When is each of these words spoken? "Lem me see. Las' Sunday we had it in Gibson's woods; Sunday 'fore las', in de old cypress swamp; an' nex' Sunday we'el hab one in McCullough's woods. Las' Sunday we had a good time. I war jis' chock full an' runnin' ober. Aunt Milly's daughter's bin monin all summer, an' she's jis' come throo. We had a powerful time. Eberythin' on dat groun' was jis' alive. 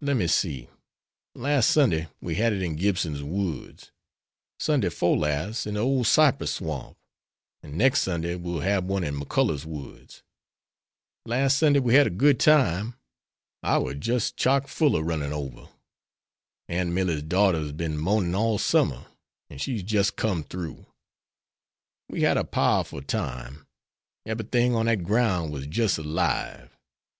"Lem 0.00 0.18
me 0.18 0.26
see. 0.26 0.68
Las' 1.36 1.64
Sunday 1.68 2.08
we 2.20 2.34
had 2.34 2.52
it 2.52 2.62
in 2.62 2.74
Gibson's 2.74 3.22
woods; 3.22 3.92
Sunday 4.58 4.88
'fore 4.88 5.16
las', 5.16 5.68
in 5.68 5.74
de 5.74 5.80
old 5.80 6.08
cypress 6.08 6.54
swamp; 6.54 6.98
an' 7.62 7.76
nex' 7.76 8.02
Sunday 8.02 8.34
we'el 8.34 8.58
hab 8.62 8.88
one 8.88 9.04
in 9.04 9.14
McCullough's 9.14 9.64
woods. 9.64 10.24
Las' 11.24 11.54
Sunday 11.54 11.78
we 11.78 11.94
had 11.94 12.08
a 12.08 12.10
good 12.10 12.40
time. 12.40 12.96
I 13.62 13.78
war 13.78 13.94
jis' 13.94 14.32
chock 14.32 14.66
full 14.66 14.96
an' 14.96 15.04
runnin' 15.04 15.32
ober. 15.32 15.68
Aunt 16.68 16.90
Milly's 16.90 17.22
daughter's 17.22 17.70
bin 17.70 17.96
monin 17.98 18.34
all 18.34 18.58
summer, 18.58 19.06
an' 19.48 19.58
she's 19.58 19.84
jis' 19.84 20.10
come 20.10 20.42
throo. 20.42 20.86
We 22.08 22.22
had 22.22 22.36
a 22.36 22.42
powerful 22.42 23.00
time. 23.00 23.64
Eberythin' 24.26 24.74
on 24.74 24.86
dat 24.86 25.04
groun' 25.04 25.52
was 25.52 25.68
jis' 25.68 25.98
alive. 25.98 26.76